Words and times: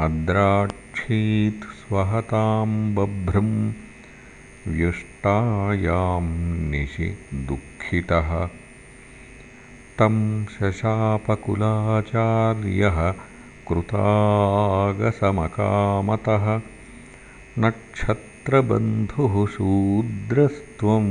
अद्राक्षीत् 0.00 1.64
स्वहतां 1.64 2.94
बभ्रुम् 2.94 3.72
व्युष्टायां 4.68 6.70
निशि 6.70 7.18
दुःखितः 7.34 8.48
तं 9.98 10.46
शशापकुलाचार्यः 10.46 13.14
कृतागसमकामतः। 13.68 16.60
नक्षत्रबन्धुः 17.58 19.46
शूद्रस्त्वं 19.46 21.06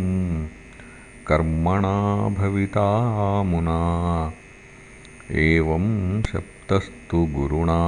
कर्मणा 1.28 2.30
भवितामुना 2.30 3.80
एवं 5.32 6.22
शप्तस्तु 6.22 7.18
गुरुणा 7.18 7.82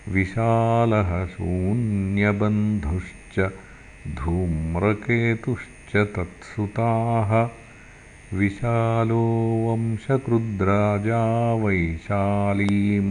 विशालः 0.09 1.09
शून्यबन्धुश्च 1.33 3.35
धूम्रकेतुश्च 4.17 5.91
तत्सुताः 6.15 7.31
विशालो 8.37 9.25
वंशकृद्राजा 9.65 11.21
वैशालीं 11.63 13.09